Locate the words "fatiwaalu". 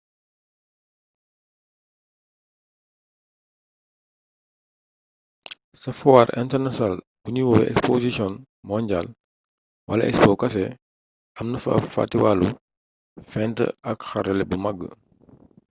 11.95-12.47